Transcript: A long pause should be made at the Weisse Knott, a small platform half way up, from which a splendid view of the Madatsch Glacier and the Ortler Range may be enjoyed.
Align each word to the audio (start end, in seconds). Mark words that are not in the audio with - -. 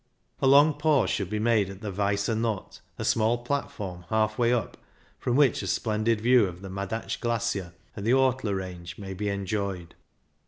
A 0.41 0.47
long 0.47 0.73
pause 0.79 1.11
should 1.11 1.29
be 1.29 1.37
made 1.37 1.69
at 1.69 1.81
the 1.81 1.91
Weisse 1.91 2.27
Knott, 2.35 2.81
a 2.97 3.05
small 3.05 3.37
platform 3.37 4.05
half 4.09 4.35
way 4.39 4.51
up, 4.51 4.75
from 5.19 5.35
which 5.35 5.61
a 5.61 5.67
splendid 5.67 6.19
view 6.21 6.45
of 6.47 6.63
the 6.63 6.71
Madatsch 6.71 7.19
Glacier 7.19 7.75
and 7.95 8.03
the 8.03 8.11
Ortler 8.13 8.57
Range 8.57 8.97
may 8.97 9.13
be 9.13 9.29
enjoyed. 9.29 9.93